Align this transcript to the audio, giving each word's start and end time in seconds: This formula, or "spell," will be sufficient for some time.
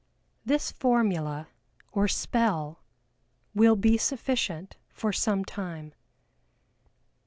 This 0.43 0.71
formula, 0.71 1.49
or 1.91 2.07
"spell," 2.07 2.79
will 3.53 3.75
be 3.75 3.99
sufficient 3.99 4.75
for 4.89 5.13
some 5.13 5.45
time. 5.45 5.93